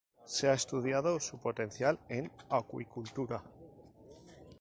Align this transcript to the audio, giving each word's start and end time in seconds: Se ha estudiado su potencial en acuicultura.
Se 0.25 0.49
ha 0.49 0.53
estudiado 0.53 1.19
su 1.19 1.37
potencial 1.37 1.99
en 2.09 2.31
acuicultura. 2.49 3.43